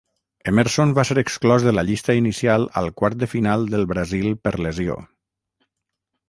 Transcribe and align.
Emerson 0.51 0.93
va 0.99 1.03
ser 1.09 1.17
exclòs 1.21 1.65
de 1.67 1.73
la 1.79 1.83
llista 1.89 2.15
inicial 2.21 2.65
al 2.81 2.89
quart 3.03 3.19
de 3.25 3.29
final 3.35 3.67
del 3.75 3.87
Brasil 3.93 4.27
per 4.49 4.55
lesió. 4.69 4.99